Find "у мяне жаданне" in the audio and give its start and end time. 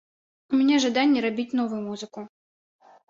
0.53-1.19